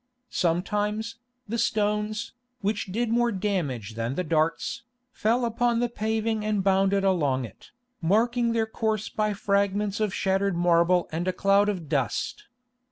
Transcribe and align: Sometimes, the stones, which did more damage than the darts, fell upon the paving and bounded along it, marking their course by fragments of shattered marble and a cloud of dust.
Sometimes, 0.31 1.17
the 1.47 1.59
stones, 1.59 2.33
which 2.61 2.87
did 2.91 3.09
more 3.11 3.31
damage 3.31 3.93
than 3.93 4.15
the 4.15 4.23
darts, 4.23 4.81
fell 5.11 5.45
upon 5.45 5.79
the 5.79 5.89
paving 5.89 6.43
and 6.43 6.63
bounded 6.63 7.03
along 7.03 7.45
it, 7.45 7.69
marking 8.01 8.51
their 8.51 8.65
course 8.65 9.09
by 9.09 9.33
fragments 9.33 9.99
of 9.99 10.11
shattered 10.11 10.57
marble 10.57 11.07
and 11.11 11.27
a 11.27 11.31
cloud 11.33 11.69
of 11.69 11.87
dust. 11.87 12.45